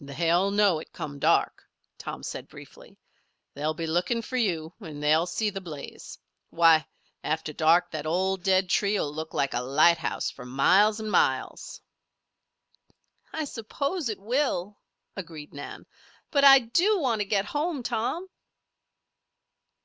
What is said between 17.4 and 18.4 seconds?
home, Tom."